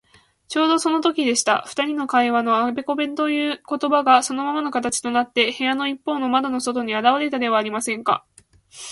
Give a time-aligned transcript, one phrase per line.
[0.47, 1.61] ちょうどそのときでした。
[1.67, 8.25] ふたりの会話の中のあべこべということばが、そのまま形となって、部屋のいっぽうの窓の外にあらわれたではありませんか。